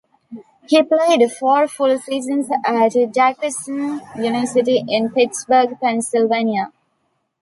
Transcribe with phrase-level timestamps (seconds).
[0.67, 6.71] He played four full seasons at Duquesne University in Pittsburgh, Pennsylvania.